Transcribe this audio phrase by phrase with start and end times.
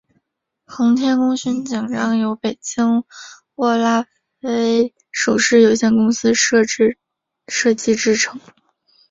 [0.65, 3.03] 航天功勋奖章由北京
[3.53, 4.07] 握拉
[4.39, 8.35] 菲首饰有限公司设计制作。